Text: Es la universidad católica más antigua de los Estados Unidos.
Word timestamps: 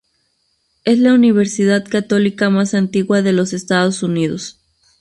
Es 0.83 0.97
la 0.97 1.13
universidad 1.13 1.87
católica 1.87 2.49
más 2.49 2.73
antigua 2.73 3.21
de 3.21 3.33
los 3.33 3.53
Estados 3.53 4.01
Unidos. 4.01 4.57